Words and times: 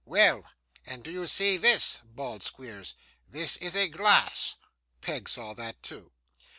'Well, 0.03 0.49
and 0.83 1.03
do 1.03 1.11
you 1.11 1.27
see 1.27 1.57
THIS?' 1.57 1.99
bawled 2.03 2.41
Squeers. 2.41 2.95
'This 3.29 3.57
is 3.57 3.75
a 3.75 3.87
glass.' 3.87 4.55
Peg 5.01 5.29
saw 5.29 5.53
that 5.53 5.83
too. 5.83 6.11